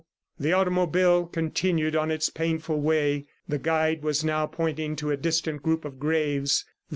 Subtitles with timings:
[0.39, 3.25] The automobile continued on its painful way.
[3.47, 6.65] The guide was now pointing to a distant group of graves.